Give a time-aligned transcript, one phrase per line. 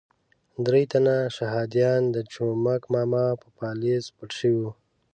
[0.65, 4.71] درې تنه شهادیان د جومک ماما په پالیز پټ شوي وو.